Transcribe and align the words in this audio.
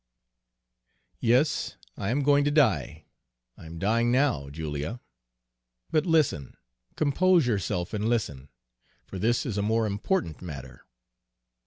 "'Yes, 1.19 1.77
I 1.95 2.09
am 2.09 2.23
going 2.23 2.43
to 2.45 2.49
die, 2.49 3.05
I 3.55 3.67
am 3.67 3.77
dying 3.77 4.11
now, 4.11 4.49
Julia. 4.49 4.99
But 5.91 6.07
listen, 6.07 6.57
compose 6.95 7.45
yourself 7.45 7.93
and 7.93 8.09
listen, 8.09 8.49
for 9.05 9.19
this 9.19 9.45
is 9.45 9.59
a 9.59 9.61
more 9.61 9.85
important 9.85 10.41
matter. 10.41 10.87